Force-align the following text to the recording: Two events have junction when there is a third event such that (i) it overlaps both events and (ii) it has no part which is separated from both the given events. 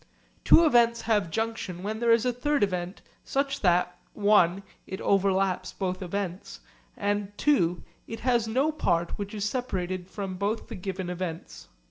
Two 0.43 0.65
events 0.65 1.01
have 1.01 1.29
junction 1.29 1.83
when 1.83 1.99
there 1.99 2.09
is 2.11 2.25
a 2.25 2.33
third 2.33 2.63
event 2.63 3.03
such 3.23 3.59
that 3.59 3.99
(i) 4.27 4.63
it 4.87 4.99
overlaps 4.99 5.73
both 5.73 6.01
events 6.01 6.59
and 6.97 7.31
(ii) 7.47 7.83
it 8.07 8.21
has 8.21 8.47
no 8.47 8.71
part 8.71 9.11
which 9.19 9.35
is 9.35 9.45
separated 9.45 10.07
from 10.09 10.37
both 10.37 10.69
the 10.69 10.75
given 10.75 11.07
events. 11.07 11.67